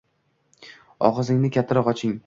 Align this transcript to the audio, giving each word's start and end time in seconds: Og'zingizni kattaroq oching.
Og'zingizni 1.11 1.55
kattaroq 1.59 1.95
oching. 1.97 2.19